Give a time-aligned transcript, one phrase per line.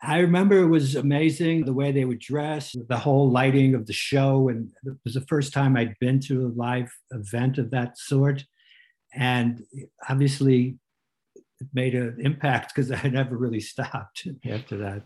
[0.00, 3.92] I remember it was amazing the way they would dress, the whole lighting of the
[3.92, 4.48] show.
[4.48, 8.44] And it was the first time I'd been to a live event of that sort.
[9.12, 9.64] And
[10.08, 10.78] obviously,
[11.34, 15.02] it made an impact because I never really stopped after that.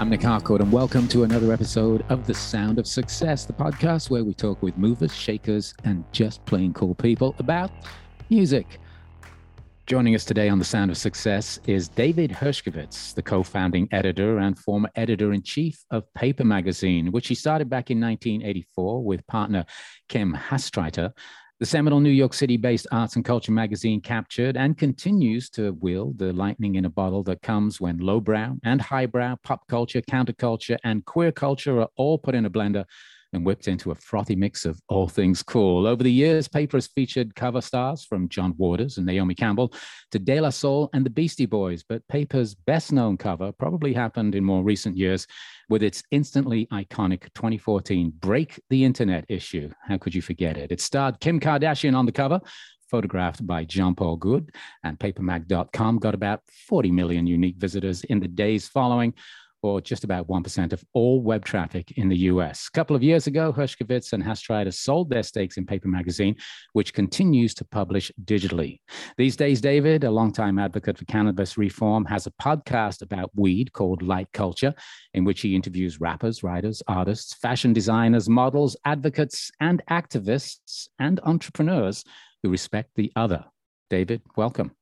[0.00, 4.08] I'm Nic Harcourt, and welcome to another episode of The Sound of Success, the podcast
[4.08, 7.70] where we talk with movers, shakers, and just plain cool people about
[8.30, 8.80] music.
[9.84, 14.38] Joining us today on The Sound of Success is David Hershkovits, the co founding editor
[14.38, 19.26] and former editor in chief of Paper Magazine, which he started back in 1984 with
[19.26, 19.66] partner
[20.08, 21.12] Kim Hastreiter
[21.60, 26.18] the seminal New York City based arts and culture magazine captured and continues to wield
[26.18, 31.04] the lightning in a bottle that comes when lowbrow and highbrow pop culture, counterculture, and
[31.04, 32.86] queer culture are all put in a blender
[33.34, 35.86] and whipped into a frothy mix of all things cool.
[35.86, 39.74] Over the years, Paper has featured cover stars from John Waters and Naomi Campbell
[40.12, 44.34] to De La Soul and the Beastie Boys, but Paper's best known cover probably happened
[44.34, 45.26] in more recent years
[45.70, 49.70] with its instantly iconic 2014 Break the Internet issue.
[49.86, 50.70] How could you forget it?
[50.70, 52.40] It starred Kim Kardashian on the cover,
[52.90, 54.50] photographed by Jean Paul Goude,
[54.82, 59.14] and papermag.com got about 40 million unique visitors in the days following
[59.62, 62.68] or just about 1% of all web traffic in the US.
[62.68, 66.36] A couple of years ago, Hershkovits and Hastreiter sold their stakes in Paper Magazine,
[66.72, 68.80] which continues to publish digitally.
[69.16, 74.02] These days, David, a longtime advocate for cannabis reform, has a podcast about weed called
[74.02, 74.74] Light Culture,
[75.14, 82.04] in which he interviews rappers, writers, artists, fashion designers, models, advocates, and activists and entrepreneurs
[82.42, 83.44] who respect the other.
[83.90, 84.72] David, welcome.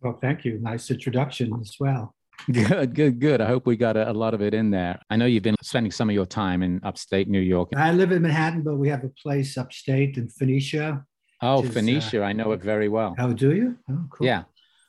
[0.00, 0.58] Well, thank you.
[0.60, 2.14] Nice introduction as well.
[2.50, 3.40] Good, good, good.
[3.40, 4.98] I hope we got a, a, lot of it in there.
[5.10, 7.70] I know you've been spending some of your time in upstate New York.
[7.76, 11.04] I live in Manhattan, but we have a place upstate in Phoenicia.
[11.42, 12.22] Oh, is, Phoenicia.
[12.22, 13.14] Uh, I know it very well.
[13.18, 13.76] Oh, do you?
[13.90, 14.26] Oh, cool.
[14.26, 14.44] Yeah.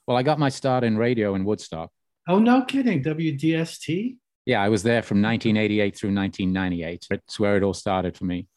[0.08, 1.92] Well, I got my start in radio in Woodstock.
[2.28, 3.04] Oh, no kidding.
[3.04, 4.18] WDST?
[4.46, 7.08] Yeah, I was there from 1988 through 1998.
[7.12, 8.48] It's where it all started for me.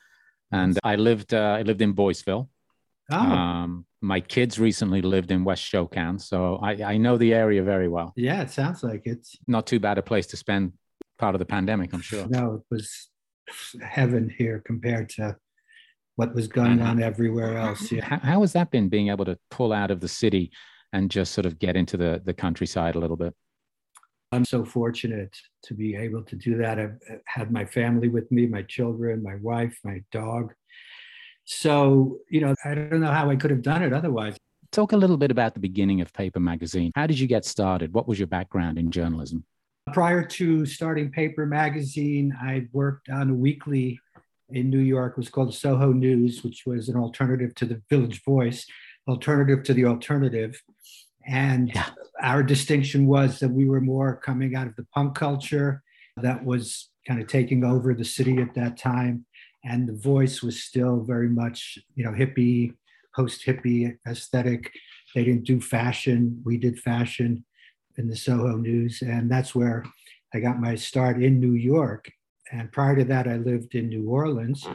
[0.50, 2.48] And I lived, uh, I lived in Boiceville.
[3.10, 3.16] Oh.
[3.16, 7.88] Um, my kids recently lived in West Shokan, so I, I know the area very
[7.88, 8.12] well.
[8.16, 10.72] Yeah, it sounds like it's not too bad a place to spend
[11.18, 12.26] part of the pandemic, I'm sure.
[12.28, 13.08] No, it was
[13.80, 15.36] heaven here compared to
[16.16, 16.90] what was going uh-huh.
[16.90, 17.90] on everywhere else.
[17.92, 18.04] Yeah.
[18.04, 20.50] How, how has that been being able to pull out of the city
[20.92, 23.34] and just sort of get into the, the countryside a little bit?
[24.32, 26.78] I'm so fortunate to be able to do that.
[26.78, 30.54] I've uh, had my family with me, my children, my wife, my dog.
[31.44, 34.36] So, you know, I don't know how I could have done it otherwise.
[34.70, 36.92] Talk a little bit about the beginning of Paper Magazine.
[36.94, 37.92] How did you get started?
[37.92, 39.44] What was your background in journalism?
[39.92, 44.00] Prior to starting Paper Magazine, I worked on a weekly
[44.50, 45.12] in New York.
[45.12, 48.64] It was called Soho News, which was an alternative to the Village Voice,
[49.08, 50.62] alternative to the alternative.
[51.26, 51.90] And yeah.
[52.22, 55.82] our distinction was that we were more coming out of the punk culture
[56.16, 59.26] that was kind of taking over the city at that time
[59.64, 62.74] and the voice was still very much you know hippie
[63.14, 64.70] post hippie aesthetic.
[65.14, 66.40] They didn't do fashion.
[66.44, 67.44] We did fashion
[67.98, 69.84] in the soho news and that's where
[70.34, 72.10] i got my start in new york.
[72.50, 74.66] And prior to that i lived in new orleans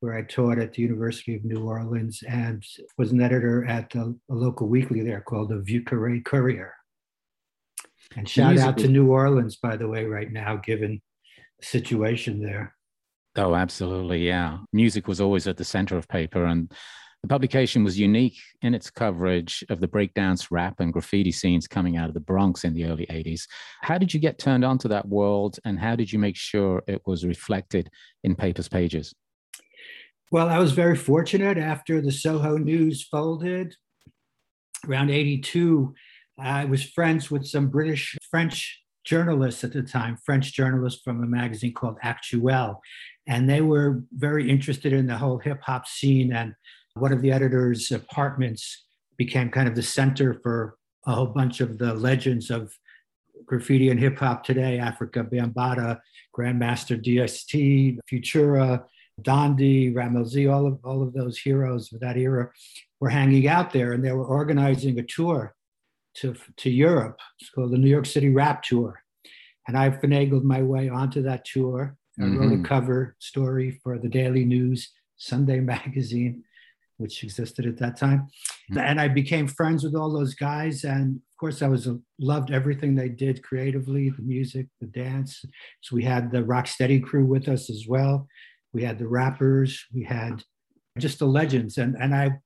[0.00, 2.64] where i taught at the university of new orleans and
[2.98, 6.74] was an editor at a, a local weekly there called the vieux courier.
[8.16, 11.00] And shout out to new orleans by the way right now given
[11.58, 12.75] the situation there
[13.36, 14.26] Oh, absolutely.
[14.26, 14.58] Yeah.
[14.72, 16.46] Music was always at the center of paper.
[16.46, 16.72] And
[17.22, 21.96] the publication was unique in its coverage of the breakdance, rap, and graffiti scenes coming
[21.96, 23.42] out of the Bronx in the early 80s.
[23.82, 25.58] How did you get turned on to that world?
[25.64, 27.90] And how did you make sure it was reflected
[28.24, 29.14] in paper's pages?
[30.32, 33.76] Well, I was very fortunate after the Soho News folded
[34.88, 35.94] around 82.
[36.38, 41.26] I was friends with some British French journalists at the time, French journalists from a
[41.26, 42.80] magazine called Actuel
[43.26, 46.32] and they were very interested in the whole hip hop scene.
[46.32, 46.54] And
[46.94, 48.84] one of the editor's apartments
[49.16, 50.76] became kind of the center for
[51.06, 52.72] a whole bunch of the legends of
[53.44, 55.98] graffiti and hip hop today Afrika Bambaataa,
[56.36, 58.84] Grandmaster DST, Futura,
[59.22, 62.50] Dondi, Rammellzee, all of, all of those heroes of that era
[63.00, 65.54] were hanging out there and they were organizing a tour
[66.14, 67.18] to, to Europe.
[67.40, 69.02] It's called the New York City Rap Tour.
[69.68, 72.38] And I finagled my way onto that tour I mm-hmm.
[72.38, 72.64] wrote a mm-hmm.
[72.64, 76.44] cover story for the Daily News Sunday magazine,
[76.96, 78.28] which existed at that time.
[78.70, 78.78] Mm-hmm.
[78.78, 80.84] And I became friends with all those guys.
[80.84, 85.44] And of course, I was loved everything they did creatively, the music, the dance.
[85.82, 88.26] So we had the Rocksteady crew with us as well.
[88.72, 90.42] we had the rappers, we had
[90.98, 92.40] just the legends, and and I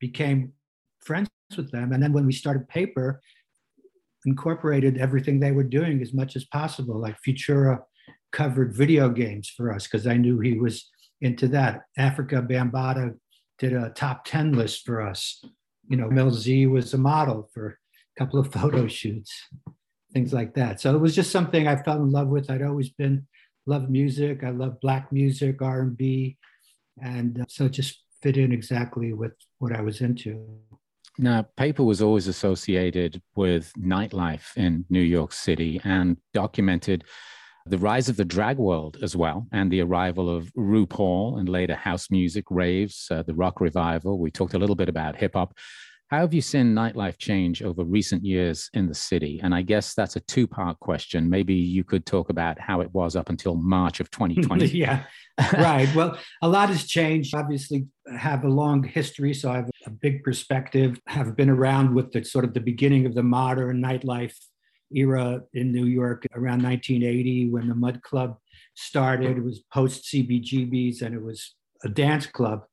[0.00, 0.52] became
[1.00, 1.92] friends with them.
[1.92, 3.20] And then when we started paper,
[4.26, 7.00] incorporated everything they were doing as much as possible.
[7.00, 7.80] Like Futura
[8.34, 10.90] covered video games for us because I knew he was
[11.20, 11.82] into that.
[11.98, 13.14] Afrika Bambaataa
[13.58, 15.42] did a top 10 list for us.
[15.88, 17.78] You know, Mel Z was a model for
[18.16, 19.32] a couple of photo shoots,
[20.12, 20.80] things like that.
[20.80, 22.50] So it was just something I fell in love with.
[22.50, 23.26] I'd always been
[23.66, 24.42] loved music.
[24.42, 26.36] I love black music, R&B,
[27.00, 30.58] and uh, so it just fit in exactly with what I was into.
[31.18, 37.04] Now, paper was always associated with nightlife in New York City and documented
[37.66, 41.74] the rise of the drag world as well, and the arrival of RuPaul and later
[41.74, 44.18] house music, raves, uh, the rock revival.
[44.18, 45.56] We talked a little bit about hip hop.
[46.08, 49.40] How have you seen nightlife change over recent years in the city?
[49.42, 51.30] And I guess that's a two part question.
[51.30, 54.66] Maybe you could talk about how it was up until March of 2020.
[54.66, 55.04] yeah,
[55.54, 55.92] right.
[55.94, 57.34] Well, a lot has changed.
[57.34, 61.00] Obviously, have a long history, so I have a big perspective.
[61.06, 64.36] Have been around with the sort of the beginning of the modern nightlife
[64.94, 68.38] era in New York around 1980 when the Mud Club
[68.74, 69.36] started.
[69.36, 71.54] It was post CBGB's and it was
[71.84, 72.64] a dance club,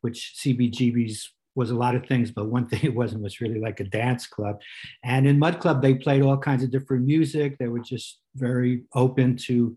[0.00, 3.80] which CBGB's was a lot of things, but one thing it wasn't was really like
[3.80, 4.60] a dance club.
[5.02, 7.58] And in Mud Club, they played all kinds of different music.
[7.58, 9.76] They were just very open to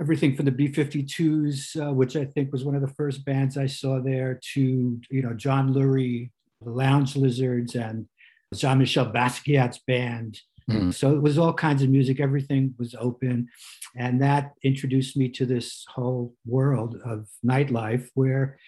[0.00, 3.66] everything from the B-52s, uh, which I think was one of the first bands I
[3.66, 6.30] saw there, to you know John Lurie,
[6.62, 8.06] the Lounge Lizards, and
[8.54, 10.40] Jean-Michel Basquiat's band.
[10.70, 10.94] Mm.
[10.94, 12.20] So it was all kinds of music.
[12.20, 13.48] Everything was open,
[13.96, 18.08] and that introduced me to this whole world of nightlife.
[18.14, 18.58] Where,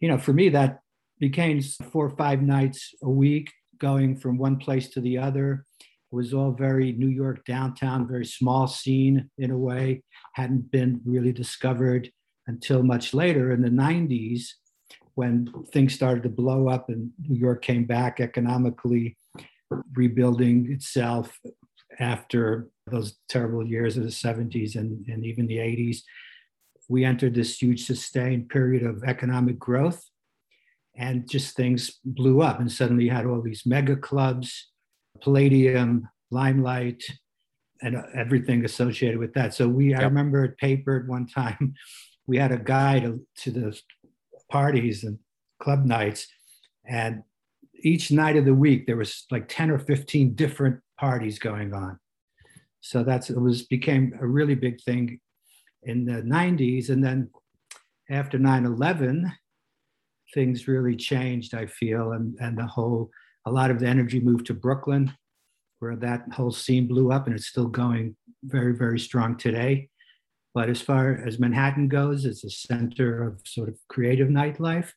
[0.00, 0.80] you know, for me that
[1.18, 5.66] became four or five nights a week, going from one place to the other
[6.12, 10.02] it was all very New York downtown, very small scene in a way,
[10.34, 12.10] hadn't been really discovered
[12.46, 14.48] until much later in the 90s
[15.14, 19.16] when things started to blow up and New York came back economically,
[19.94, 21.38] rebuilding itself
[21.98, 25.98] after those terrible years of the 70s and, and even the 80s.
[26.88, 30.02] We entered this huge sustained period of economic growth
[30.96, 32.60] and just things blew up.
[32.60, 34.72] And suddenly you had all these mega clubs
[35.20, 37.02] Palladium, Limelight,
[37.82, 39.54] and uh, everything associated with that.
[39.54, 40.00] So we, yep.
[40.00, 41.74] I remember at paper at one time,
[42.26, 43.80] we had a guide to, to the
[44.50, 45.18] parties and
[45.60, 46.26] club nights,
[46.88, 47.22] and
[47.82, 51.98] each night of the week there was like 10 or 15 different parties going on.
[52.80, 55.20] So that's it was became a really big thing
[55.84, 57.30] in the 90s, and then
[58.10, 59.32] after 9/11,
[60.34, 61.54] things really changed.
[61.54, 63.10] I feel, and and the whole
[63.46, 65.12] a lot of the energy moved to Brooklyn,
[65.78, 69.88] where that whole scene blew up, and it's still going very, very strong today.
[70.54, 74.92] But as far as Manhattan goes, it's a center of sort of creative nightlife.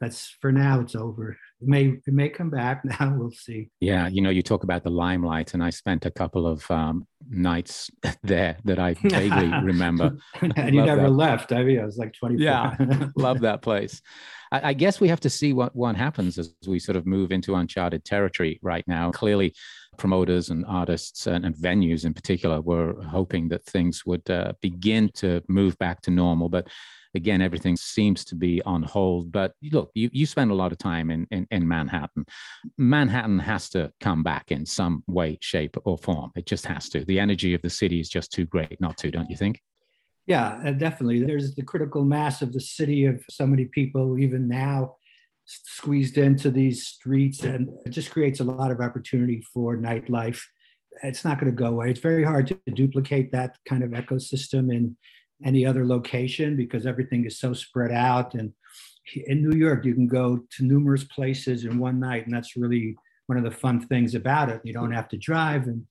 [0.00, 1.36] That's for now, it's over.
[1.60, 3.14] It may it may come back now.
[3.16, 3.70] We'll see.
[3.80, 7.06] Yeah, you know, you talk about the limelight, and I spent a couple of um,
[7.28, 7.90] nights
[8.22, 10.16] there that I vaguely remember.
[10.40, 11.10] and you never that.
[11.10, 11.52] left.
[11.52, 12.42] I mean, I was like 24.
[12.44, 14.02] Yeah, love that place.
[14.52, 17.32] I, I guess we have to see what what happens as we sort of move
[17.32, 19.10] into uncharted territory right now.
[19.10, 19.54] Clearly,
[19.98, 25.10] promoters and artists and, and venues in particular were hoping that things would uh, begin
[25.14, 26.68] to move back to normal, but
[27.14, 29.32] again everything seems to be on hold.
[29.32, 32.26] But look you, you spend a lot of time in, in, in manhattan.
[32.78, 36.30] Manhattan has to come back in some way shape or form.
[36.36, 37.04] It just has to.
[37.04, 39.60] The energy of the city is just too great not to don't you think?
[40.26, 41.22] Yeah, uh, definitely.
[41.22, 44.96] There's the critical mass of the city of so many people, even now,
[45.46, 50.42] squeezed into these streets, and it just creates a lot of opportunity for nightlife.
[51.02, 51.90] It's not going to go away.
[51.90, 54.96] It's very hard to duplicate that kind of ecosystem in
[55.44, 58.34] any other location because everything is so spread out.
[58.34, 58.52] And
[59.26, 62.96] in New York, you can go to numerous places in one night, and that's really
[63.26, 64.60] one of the fun things about it.
[64.64, 65.84] You don't have to drive, and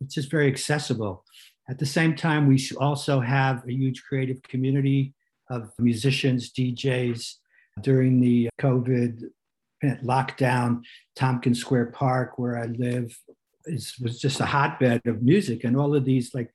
[0.00, 1.24] it's just very accessible.
[1.68, 5.14] At the same time, we also have a huge creative community
[5.48, 7.34] of musicians, DJs.
[7.82, 9.24] During the COVID
[10.02, 10.82] lockdown,
[11.16, 13.16] Tompkins Square Park, where I live,
[13.66, 15.64] is, was just a hotbed of music.
[15.64, 16.52] And all of these like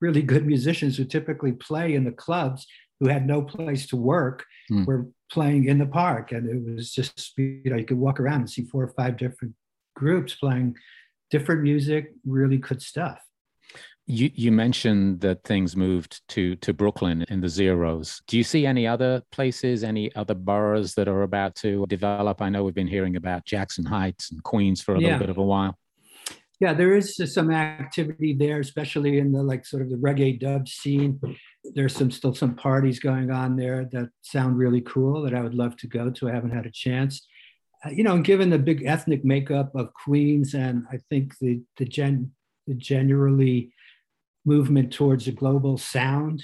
[0.00, 2.66] really good musicians who typically play in the clubs
[3.00, 4.86] who had no place to work mm.
[4.86, 6.32] were playing in the park.
[6.32, 9.16] And it was just, you know, you could walk around and see four or five
[9.16, 9.54] different
[9.96, 10.76] groups playing
[11.30, 13.20] different music, really good stuff.
[14.06, 18.20] You you mentioned that things moved to to Brooklyn in the zeros.
[18.26, 22.42] Do you see any other places, any other boroughs that are about to develop?
[22.42, 25.06] I know we've been hearing about Jackson Heights and Queens for a yeah.
[25.06, 25.78] little bit of a while.
[26.62, 30.68] Yeah, there is some activity there, especially in the like sort of the reggae dub
[30.68, 31.20] scene.
[31.64, 35.54] There's some still some parties going on there that sound really cool that I would
[35.54, 36.28] love to go to.
[36.28, 37.26] I haven't had a chance.
[37.84, 41.84] Uh, you know, given the big ethnic makeup of Queens, and I think the the
[41.84, 42.30] gen
[42.68, 43.72] the generally
[44.44, 46.42] movement towards a global sound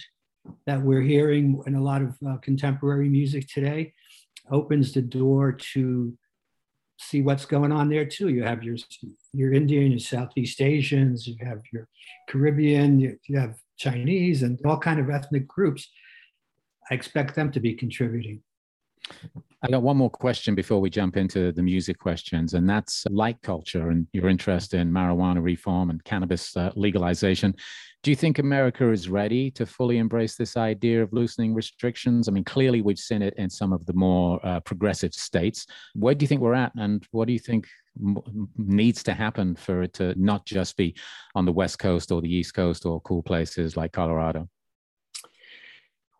[0.67, 3.93] that we're hearing in a lot of uh, contemporary music today
[4.51, 6.17] opens the door to
[6.99, 8.29] see what's going on there too.
[8.29, 8.77] You have your
[9.33, 11.89] your Indian, your Southeast Asians, you have your
[12.29, 15.89] Caribbean, you, you have Chinese, and all kind of ethnic groups.
[16.91, 18.43] I expect them to be contributing.
[19.61, 23.43] I got one more question before we jump into the music questions, and that's like
[23.43, 27.57] culture and your interest in marijuana reform and cannabis uh, legalization.
[28.05, 32.29] Do you think America is ready to fully embrace this idea of loosening restrictions?
[32.29, 35.67] I mean, clearly we've seen it in some of the more uh, progressive states.
[35.97, 37.67] Where do you think we're at, and what do you think
[38.01, 40.95] m- needs to happen for it to not just be
[41.35, 44.49] on the West Coast or the East Coast or cool places like Colorado?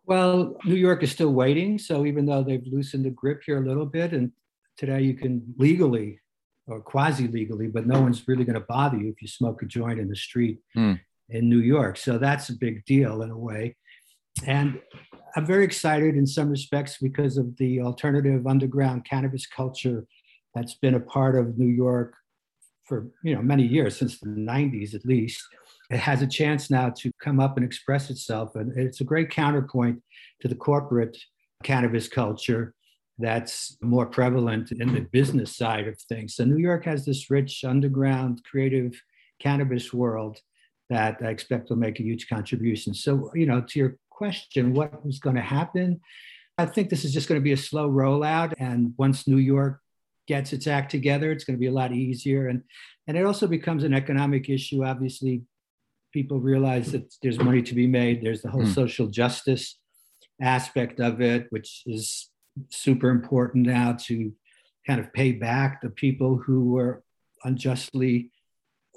[0.09, 1.79] Well, New York is still waiting.
[1.79, 4.33] So even though they've loosened the grip here a little bit, and
[4.79, 6.21] today you can legally
[6.67, 9.67] or quasi legally, but no one's really going to bother you if you smoke a
[9.67, 10.99] joint in the street mm.
[11.29, 11.99] in New York.
[11.99, 13.77] So that's a big deal in a way.
[14.47, 14.81] And
[15.37, 20.07] I'm very excited in some respects because of the alternative underground cannabis culture
[20.55, 22.15] that's been a part of New York
[22.85, 25.43] for you know many years since the 90s at least
[25.91, 28.55] it has a chance now to come up and express itself.
[28.57, 30.03] And it's a great counterpoint
[30.41, 31.17] to the corporate
[31.63, 32.75] cannabis culture
[33.19, 36.37] that's more prevalent in the business side of things.
[36.37, 39.01] So New York has this rich underground creative
[39.41, 40.39] cannabis world
[40.91, 42.95] that I expect will make a huge contribution.
[42.95, 46.01] So, you know, to your question, what was going to happen?
[46.57, 48.55] I think this is just going to be a slow rollout.
[48.59, 49.81] And once New York
[50.27, 52.49] gets its act together, it's going to be a lot easier.
[52.49, 52.63] And,
[53.07, 54.85] and it also becomes an economic issue.
[54.85, 55.43] Obviously,
[56.13, 58.23] people realize that there's money to be made.
[58.23, 58.75] There's the whole mm.
[58.75, 59.79] social justice
[60.41, 62.31] aspect of it, which is
[62.71, 64.33] super important now to
[64.87, 67.03] kind of pay back the people who were
[67.45, 68.31] unjustly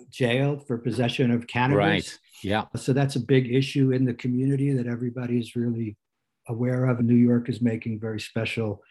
[0.10, 1.78] jailed for possession of cannabis.
[1.78, 2.20] Right.
[2.44, 2.66] Yeah.
[2.76, 5.98] So that's a big issue in the community that everybody is really
[6.48, 7.00] aware of.
[7.02, 8.82] New York is making very special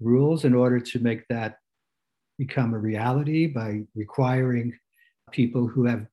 [0.00, 1.58] rules in order to make that
[2.38, 4.72] become a reality by requiring
[5.32, 6.06] people who have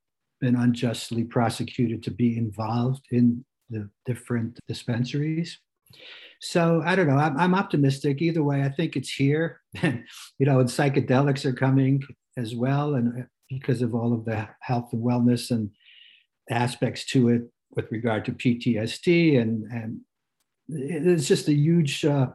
[0.43, 5.57] been unjustly prosecuted to be involved in the different dispensaries.
[6.41, 7.15] So I don't know.
[7.15, 8.21] I'm, I'm optimistic.
[8.21, 9.61] Either way, I think it's here.
[9.81, 10.03] And
[10.39, 12.03] you know, and psychedelics are coming
[12.37, 15.71] as well, and uh, because of all of the health and wellness and
[16.49, 17.43] aspects to it
[17.75, 20.01] with regard to PTSD, and and
[20.67, 22.27] it's just a huge uh,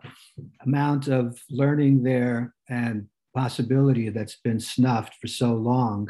[0.67, 6.09] amount of learning there and possibility that's been snuffed for so long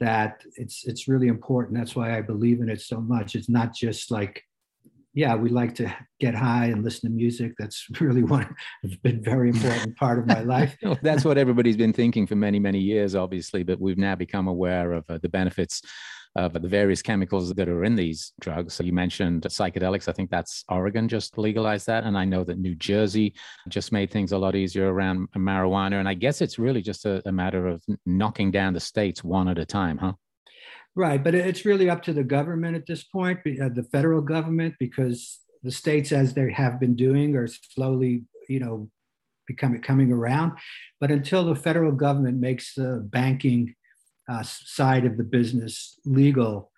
[0.00, 1.76] that it's it's really important.
[1.78, 3.34] That's why I believe in it so much.
[3.34, 4.44] It's not just like,
[5.18, 7.52] yeah, we like to get high and listen to music.
[7.58, 8.54] That's really one
[9.02, 10.76] been very important part of my life.
[11.02, 13.64] That's what everybody's been thinking for many many years, obviously.
[13.64, 15.82] But we've now become aware of uh, the benefits
[16.36, 18.74] of the various chemicals that are in these drugs.
[18.74, 20.06] So you mentioned psychedelics.
[20.08, 22.04] I think that's Oregon just legalized that.
[22.04, 23.34] And I know that New Jersey
[23.68, 25.98] just made things a lot easier around marijuana.
[25.98, 29.48] And I guess it's really just a, a matter of knocking down the states one
[29.48, 30.12] at a time, huh?
[30.96, 31.22] Right.
[31.22, 35.38] But it's really up to the government at this point, uh, the federal government, because
[35.62, 38.90] the states, as they have been doing, are slowly, you know,
[39.46, 40.52] becoming coming around.
[41.00, 43.74] But until the federal government makes the banking
[44.28, 46.70] uh, side of the business legal,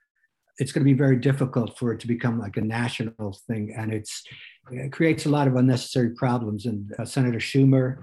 [0.58, 3.74] it's going to be very difficult for it to become like a national thing.
[3.76, 4.22] And it's,
[4.70, 6.66] it creates a lot of unnecessary problems.
[6.66, 7.98] And uh, Senator Schumer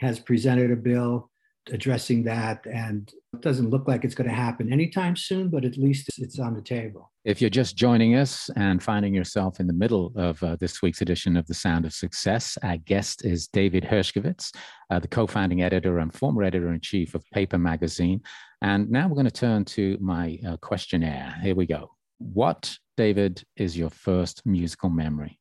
[0.00, 1.29] has presented a bill
[1.68, 2.66] addressing that.
[2.66, 6.38] And it doesn't look like it's going to happen anytime soon, but at least it's
[6.38, 7.12] on the table.
[7.24, 11.02] If you're just joining us and finding yourself in the middle of uh, this week's
[11.02, 14.54] edition of The Sound of Success, our guest is David Hershkovits,
[14.90, 18.22] uh, the co founding editor and former editor in chief of Paper Magazine.
[18.62, 21.34] And now we're going to turn to my uh, questionnaire.
[21.42, 21.90] Here we go.
[22.18, 25.39] What, David, is your first musical memory?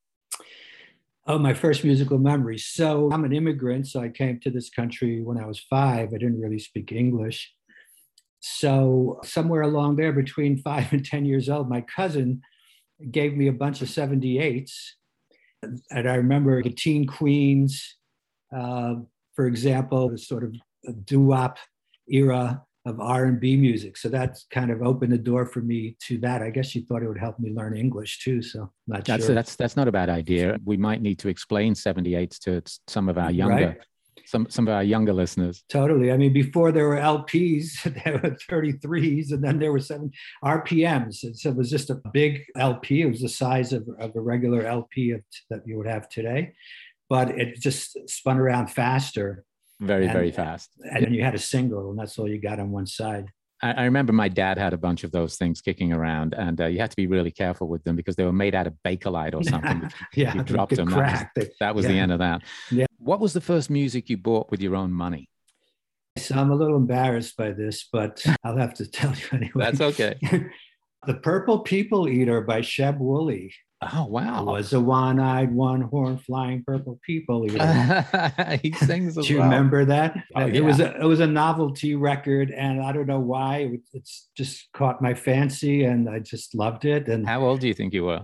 [1.31, 2.57] Oh, my first musical memory.
[2.57, 3.85] So I'm an immigrant.
[3.85, 6.09] So I came to this country when I was five.
[6.09, 7.53] I didn't really speak English.
[8.39, 12.41] So somewhere along there between five and 10 years old, my cousin
[13.11, 14.71] gave me a bunch of 78s.
[15.61, 17.97] And I remember the Teen Queens,
[18.51, 18.95] uh,
[19.35, 20.55] for example, the sort of
[21.05, 21.59] doo-wop
[22.07, 23.97] era of R&B music.
[23.97, 26.41] So that kind of opened the door for me to that.
[26.41, 28.41] I guess she thought it would help me learn English too.
[28.41, 29.35] So not that's, sure.
[29.35, 30.57] That's, that's not a bad idea.
[30.65, 33.77] We might need to explain 78s to some of our younger right?
[34.25, 35.63] some some of our younger listeners.
[35.69, 36.11] Totally.
[36.11, 40.11] I mean, before there were LPs, there were 33s, and then there were seven
[40.43, 41.23] RPMs.
[41.23, 43.01] And so it was just a big LP.
[43.01, 46.53] It was the size of, of a regular LP of, that you would have today,
[47.09, 49.45] but it just spun around faster.
[49.79, 50.69] Very, and, very fast.
[50.83, 53.31] And then you had a single, and that's all you got on one side.
[53.61, 56.79] I, remember my dad had a bunch of those things kicking around, and uh, you
[56.79, 59.43] had to be really careful with them because they were made out of Bakelite or
[59.49, 59.91] something.
[60.15, 60.89] yeah, you dropped them.
[60.89, 61.91] That was, that was yeah.
[61.91, 62.41] the end of that.
[62.71, 62.85] Yeah.
[62.99, 65.29] What was the first music you bought with your own money?
[66.17, 69.51] So I'm a little embarrassed by this, but I'll have to tell you anyway.
[69.55, 70.15] That's okay.
[71.07, 73.53] the Purple People Eater by Sheb Wooley.
[73.81, 74.43] Oh wow!
[74.43, 78.59] Was a one-eyed, one-horn, flying purple people eater.
[78.61, 79.15] he sings.
[79.15, 79.49] A lot do you well.
[79.49, 80.17] remember that?
[80.35, 80.61] Oh, it yeah.
[80.61, 84.67] was a it was a novelty record, and I don't know why it, it's just
[84.73, 87.07] caught my fancy, and I just loved it.
[87.07, 88.23] And How old do you think you were?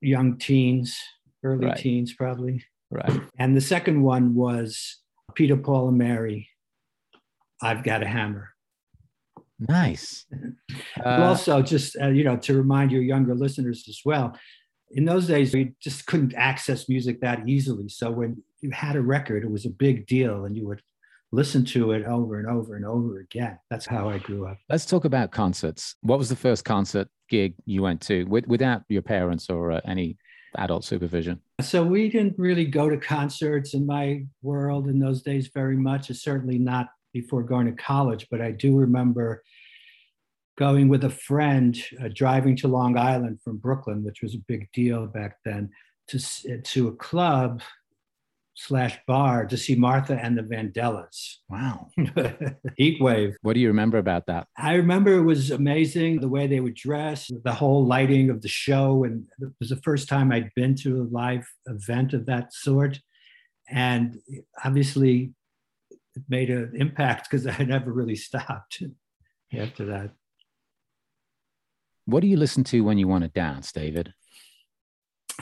[0.00, 0.96] young teens,
[1.42, 1.76] early Right.
[1.78, 2.62] teens, probably.
[2.90, 3.20] Right.
[3.38, 4.98] And the second one was
[5.34, 6.48] Peter, Paul, and Mary.
[7.60, 8.50] I've got a hammer.
[9.58, 10.26] Nice.
[11.04, 14.36] Uh, also, just uh, you know, to remind your younger listeners as well,
[14.90, 17.88] in those days we just couldn't access music that easily.
[17.88, 20.82] So when you had a record, it was a big deal, and you would
[21.32, 23.58] listen to it over and over and over again.
[23.70, 24.58] That's how I grew up.
[24.68, 25.96] let's talk about concerts.
[26.02, 29.80] What was the first concert gig you went to with, without your parents or uh,
[29.84, 30.16] any
[30.56, 31.40] adult supervision?
[31.60, 36.10] So we didn't really go to concerts in my world in those days very much.
[36.12, 39.42] Certainly not before going to college, but I do remember
[40.56, 44.68] going with a friend uh, driving to Long Island from Brooklyn, which was a big
[44.72, 45.70] deal back then,
[46.08, 46.18] to
[46.62, 47.62] to a club
[48.56, 51.36] slash bar to see Martha and the Vandellas.
[51.48, 51.90] Wow.
[52.76, 53.36] Heat wave.
[53.42, 54.48] What do you remember about that?
[54.56, 58.48] I remember it was amazing the way they would dress, the whole lighting of the
[58.48, 59.04] show.
[59.04, 62.98] And it was the first time I'd been to a live event of that sort.
[63.68, 64.20] And
[64.64, 65.32] obviously,
[65.90, 68.82] it made an impact because I never really stopped
[69.52, 70.12] after that.
[72.06, 74.14] What do you listen to when you want to dance, David?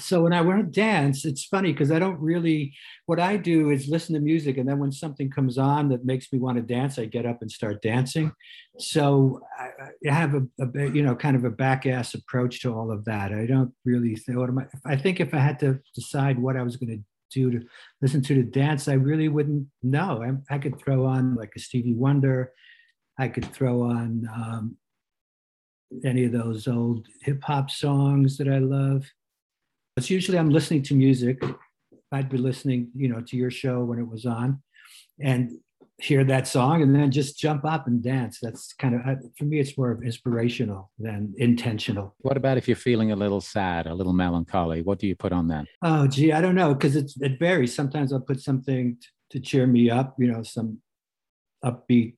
[0.01, 2.75] So when I want to dance, it's funny because I don't really.
[3.07, 6.33] What I do is listen to music, and then when something comes on that makes
[6.33, 8.33] me want to dance, I get up and start dancing.
[8.79, 9.69] So I,
[10.11, 13.05] I have a, a you know kind of a back ass approach to all of
[13.05, 13.33] that.
[13.33, 14.37] I don't really think.
[14.39, 14.67] What am I?
[14.85, 17.67] I think if I had to decide what I was going to do to
[18.03, 20.25] listen to the dance, I really wouldn't know.
[20.25, 22.53] I, I could throw on like a Stevie Wonder.
[23.17, 24.77] I could throw on um,
[26.05, 29.07] any of those old hip hop songs that I love.
[29.97, 31.43] It's usually I'm listening to music.
[32.13, 34.63] I'd be listening, you know, to your show when it was on,
[35.21, 35.53] and
[35.99, 38.39] hear that song, and then just jump up and dance.
[38.43, 39.01] That's kind of
[39.37, 39.61] for me.
[39.61, 42.15] It's more of inspirational than intentional.
[42.19, 44.83] What about if you're feeling a little sad, a little melancholy?
[44.83, 45.67] What do you put on then?
[45.83, 47.75] Oh, gee, I don't know because it it varies.
[47.75, 48.97] Sometimes I'll put something
[49.31, 50.81] to cheer me up, you know, some
[51.65, 52.17] upbeat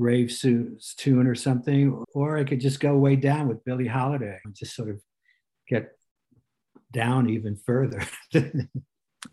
[0.00, 4.38] rave su- tune or something, or I could just go way down with Billie Holiday
[4.44, 5.00] and just sort of
[5.68, 5.90] get
[6.92, 8.00] down even further.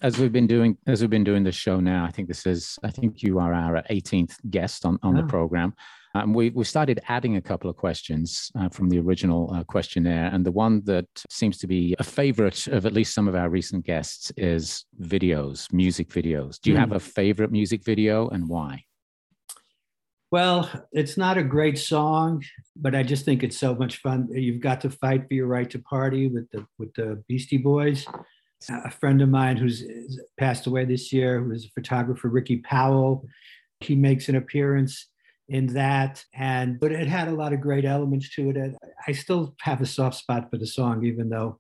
[0.01, 2.77] As we've been doing, as we've been doing this show now, I think this is,
[2.83, 5.27] I think you are our 18th guest on, on the Oh.
[5.27, 5.73] program.
[6.13, 10.29] Um, we, we started adding a couple of questions uh, from the original uh, questionnaire.
[10.33, 13.49] And the one that seems to be a favorite of at least some of our
[13.49, 16.59] recent guests is videos, music videos.
[16.59, 16.81] Do you Hmm.
[16.81, 18.83] have a favorite music video and why?
[20.29, 22.43] Well, it's not a great song,
[22.75, 24.27] but I just think it's so much fun.
[24.31, 28.05] You've got to fight for your right to party with the with the Beastie Boys.
[28.69, 29.85] A friend of mine who's
[30.37, 33.23] passed away this year, who was a photographer, Ricky Powell,
[33.79, 35.07] he makes an appearance
[35.47, 38.75] in that, and but it had a lot of great elements to it.
[39.07, 41.59] I still have a soft spot for the song, even though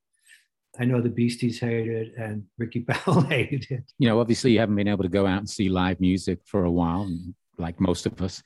[0.79, 3.83] I know the Beasties hate it and Ricky Powell hated it.
[3.97, 6.65] You know, obviously you haven't been able to go out and see live music for
[6.65, 7.09] a while,
[7.57, 8.41] like most of us.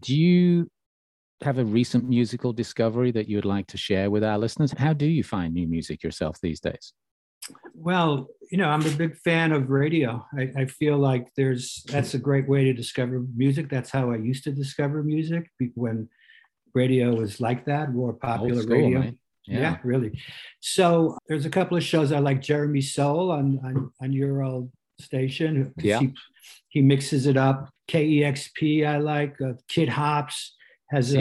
[0.00, 0.70] Do you
[1.42, 4.72] have a recent musical discovery that you would like to share with our listeners?
[4.76, 6.92] How do you find new music yourself these days?
[7.74, 10.24] Well, you know, I'm a big fan of radio.
[10.38, 13.68] I, I feel like there's that's a great way to discover music.
[13.68, 16.08] That's how I used to discover music when
[16.72, 19.00] radio was like that, more popular school, radio.
[19.00, 19.18] right?
[19.46, 19.76] Yeah.
[19.84, 20.18] really.
[20.60, 22.40] So there's a couple of shows I like.
[22.40, 25.74] Jeremy Sole on on, on your old station.
[25.76, 26.00] Yeah.
[26.00, 26.14] He,
[26.68, 27.68] he mixes it up.
[27.88, 29.40] KEXP I like.
[29.40, 30.54] Uh, Kid Hops
[30.90, 31.18] has a,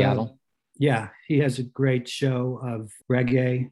[0.77, 3.69] yeah, he has a great show of reggae,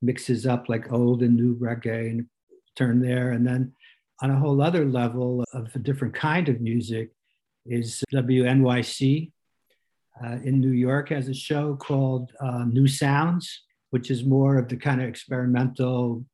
[0.00, 2.26] mixes up like old and new reggae and
[2.76, 3.30] turn there.
[3.30, 3.72] And then
[4.20, 7.10] on a whole other level of a different kind of music
[7.66, 9.32] is WNYC
[10.24, 14.68] uh, in New York has a show called uh, New Sounds, which is more of
[14.68, 16.24] the kind of experimental,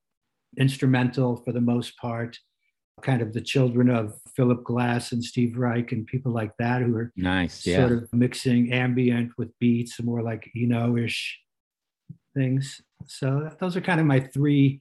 [0.59, 2.39] instrumental for the most part
[3.03, 6.95] kind of the children of Philip Glass and Steve Reich and people like that who
[6.97, 7.79] are nice, yeah.
[7.79, 11.39] sort of mixing ambient with beats, and more like Eno-ish
[12.35, 12.81] things.
[13.07, 14.81] So those are kind of my three,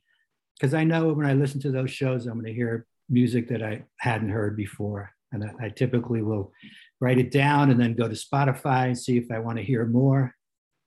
[0.56, 3.64] because I know when I listen to those shows, I'm going to hear music that
[3.64, 5.12] I hadn't heard before.
[5.32, 6.52] And I, I typically will
[7.00, 9.86] write it down and then go to Spotify and see if I want to hear
[9.86, 10.34] more.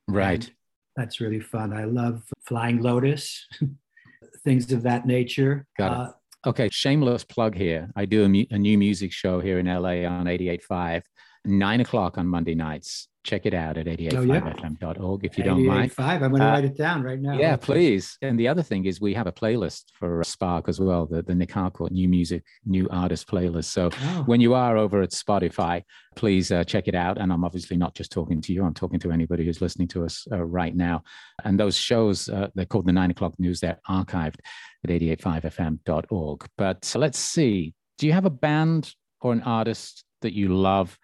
[0.08, 0.44] Right.
[0.44, 0.54] And
[0.96, 1.72] that's really fun.
[1.72, 3.46] I love Flying Lotus,
[4.44, 5.66] things of that nature.
[5.78, 5.98] Got it.
[5.98, 6.12] Uh,
[6.46, 7.90] okay, shameless plug here.
[7.96, 11.02] I do a, mu- a new music show here in LA on 88.5,
[11.44, 15.92] nine o'clock on Monday nights check it out at 885fm.org if you don't mind.
[15.92, 16.22] Five.
[16.22, 17.34] I'm going to uh, write it down right now.
[17.34, 18.16] Yeah, please.
[18.22, 21.34] And the other thing is we have a playlist for Spark as well, the, the
[21.34, 23.66] Nic Harcourt new music, new artist playlist.
[23.66, 24.22] So oh.
[24.26, 25.82] when you are over at Spotify,
[26.16, 27.18] please uh, check it out.
[27.18, 30.04] And I'm obviously not just talking to you, I'm talking to anybody who's listening to
[30.04, 31.02] us uh, right now.
[31.44, 34.38] And those shows, uh, they're called the nine o'clock news, they're archived
[34.84, 36.46] at 885fm.org.
[36.56, 40.98] But let's see, do you have a band or an artist that you love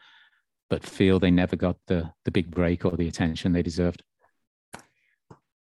[0.68, 4.02] but feel they never got the the big break or the attention they deserved?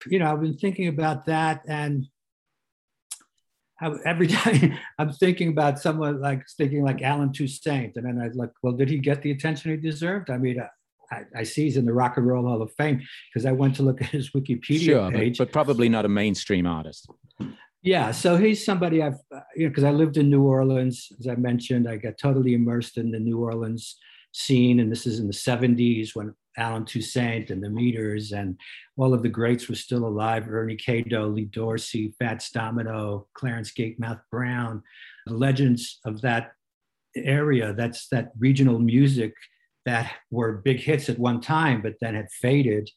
[0.06, 2.08] You know, I've been thinking about that, and
[3.80, 8.30] I, every time I'm thinking about someone like thinking like Allen Toussaint, and then I
[8.34, 10.30] like, well, did he get the attention he deserved?
[10.30, 10.68] I mean, uh,
[11.12, 13.02] I, I see he's in the Rock and Roll Hall of Fame
[13.34, 16.10] because I went to look at his Wikipedia sure, page, but, but probably not a
[16.10, 17.10] mainstream artist.
[17.82, 21.28] Yeah, so he's somebody I've, uh, you know, because I lived in New Orleans, as
[21.28, 23.98] I mentioned, I got totally immersed in the New Orleans
[24.32, 24.80] scene.
[24.80, 28.58] And this is in the 70s when Allen Toussaint and the Meters and
[28.98, 30.48] all of the greats were still alive.
[30.50, 34.82] Ernie K-Doe, Lee Dorsey, Fats Domino, Clarence Gatemouth Brown,
[35.28, 36.52] the legends of that
[37.16, 37.74] area.
[37.74, 39.34] That's that regional music
[39.86, 42.90] that were big hits at one time, but then had faded.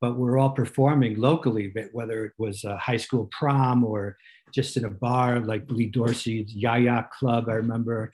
[0.00, 4.16] But we're all performing locally, whether it was a high school prom or
[4.52, 7.48] just in a bar like Lee Dorsey's Ya-Ya Club.
[7.48, 8.12] I remember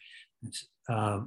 [0.89, 1.21] uh,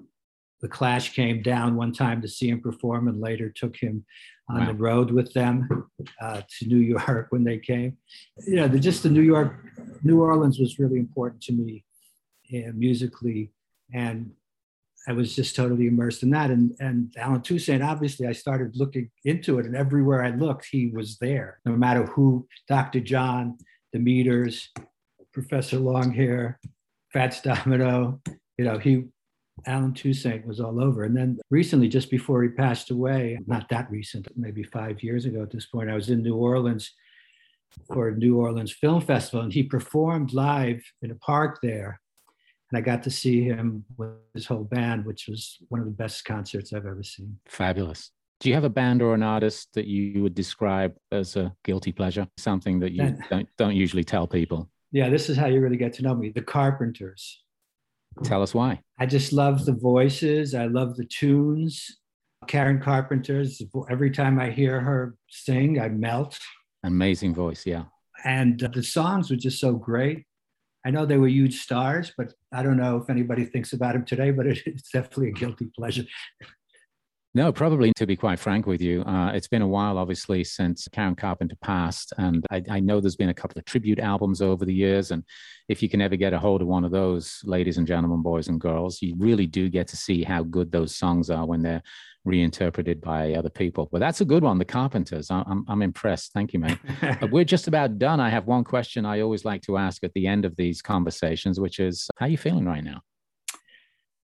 [0.61, 4.05] the Clash came down one time to see him perform and later took him
[4.49, 4.65] on wow.
[4.67, 5.89] the road with them
[6.21, 7.97] uh, to New York when they came.
[8.45, 9.65] You know, the, just the New York,
[10.03, 11.83] New Orleans was really important to me
[12.73, 13.51] musically.
[13.93, 14.31] And
[15.07, 16.51] I was just totally immersed in that.
[16.51, 20.87] And, and Allen Toussaint, obviously, I started looking into it, and everywhere I looked, he
[20.87, 21.59] was there.
[21.65, 22.99] No matter who, Dr.
[22.99, 23.57] John,
[23.93, 24.69] the Meters,
[25.33, 26.57] Professor Longhair,
[27.11, 28.21] Fats Domino,
[28.57, 29.05] you know, he
[29.65, 31.03] Allen Toussaint was all over.
[31.03, 35.41] And then recently, just before he passed away, not that recent, maybe five years ago
[35.41, 36.91] at this point, I was in New Orleans
[37.87, 41.99] for a New Orleans Film Festival, and he performed live in a park there.
[42.71, 45.91] And I got to see him with his whole band, which was one of the
[45.91, 47.37] best concerts I've ever seen.
[47.45, 48.11] Fabulous.
[48.39, 51.91] Do you have a band or an artist that you would describe as a guilty
[51.91, 52.27] pleasure?
[52.37, 54.69] Something that you don't, don't usually tell people?
[54.91, 56.29] Yeah, this is how you really get to know me.
[56.29, 57.43] The Carpenters.
[58.23, 58.81] Tell us why.
[58.99, 60.53] I just love the voices.
[60.53, 61.99] I love the tunes.
[62.47, 66.39] Karen Carpenter's, every time I hear her sing, I melt.
[66.83, 67.85] Amazing voice, yeah.
[68.23, 70.25] And the songs were just so great.
[70.83, 74.05] I know they were huge stars, but I don't know if anybody thinks about them
[74.05, 76.03] today, but it's definitely a guilty pleasure.
[77.33, 80.85] No, probably to be quite frank with you, uh, it's been a while, obviously, since
[80.91, 82.11] Karen Carpenter passed.
[82.17, 85.11] And I, I, know there's been a couple of tribute albums over the years.
[85.11, 85.23] And
[85.69, 88.49] if you can ever get a hold of one of those, ladies and gentlemen, boys
[88.49, 91.83] and girls, you really do get to see how good those songs are when they're
[92.25, 93.87] reinterpreted by other people.
[93.89, 95.31] But that's a good one, The Carpenters.
[95.31, 96.33] I'm, I'm impressed.
[96.33, 96.79] Thank you, mate.
[97.31, 98.19] We're just about done.
[98.19, 101.61] I have one question I always like to ask at the end of these conversations,
[101.61, 103.01] which is how are you feeling right now?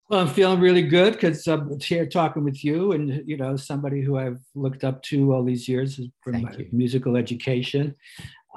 [0.08, 4.04] Well, I'm feeling really good because I'm here talking with you, and you know, somebody
[4.04, 7.96] who I've looked up to all these years from my musical education.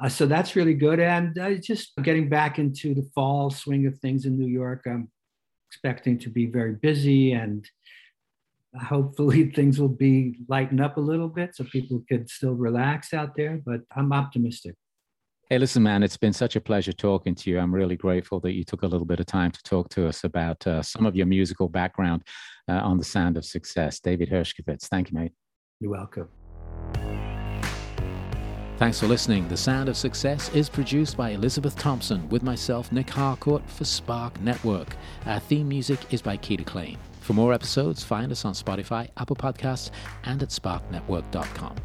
[0.00, 3.98] Uh, so that's really good, and uh, just getting back into the fall swing of
[3.98, 4.82] things in New York.
[4.86, 5.10] I'm
[5.70, 7.66] expecting to be very busy, and
[8.82, 13.36] hopefully things will be lighten up a little bit so people could still relax out
[13.36, 13.58] there.
[13.64, 14.74] But I'm optimistic.
[15.50, 17.58] Hey, listen, man, it's been such a pleasure talking to you.
[17.58, 20.24] I'm really grateful that you took a little bit of time to talk to us
[20.24, 22.22] about uh, some of your musical background
[22.68, 23.98] uh, on the sound of success.
[23.98, 25.32] David Hershkovits, thank you, mate.
[25.80, 26.28] You're welcome.
[28.76, 29.48] Thanks for listening.
[29.48, 34.38] The Sound of Success is produced by Elizabeth Thompson with myself, Nic Harcourt, for Spark
[34.42, 34.96] Network.
[35.24, 36.98] Our theme music is by Keita Klein.
[37.22, 39.92] For more episodes, find us on Spotify, Apple Podcasts,
[40.24, 41.76] and at sparknetwork.com.